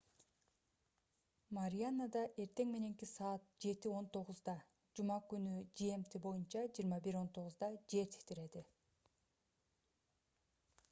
[1.57, 4.55] марианада эртең мененки саат 07:19
[4.99, 8.63] жума күнү gmt боюнча 21:19 жер титиреди